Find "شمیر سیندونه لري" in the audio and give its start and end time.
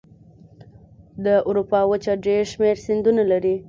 2.51-3.55